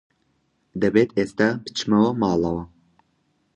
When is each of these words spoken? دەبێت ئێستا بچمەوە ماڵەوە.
دەبێت 0.81 1.09
ئێستا 1.17 1.49
بچمەوە 1.63 2.11
ماڵەوە. 2.21 2.63